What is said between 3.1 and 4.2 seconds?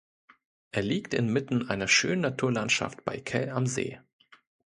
Kell am See.